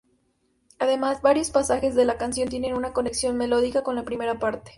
Además, 0.79 1.21
varios 1.21 1.51
pasajes 1.51 1.93
de 1.93 2.05
la 2.05 2.17
canción 2.17 2.49
tienen 2.49 2.73
una 2.73 2.91
conexión 2.91 3.37
melódica 3.37 3.83
con 3.83 3.93
la 3.95 4.01
primera 4.03 4.39
parte. 4.39 4.69